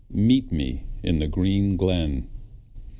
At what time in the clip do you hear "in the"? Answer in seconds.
1.03-1.27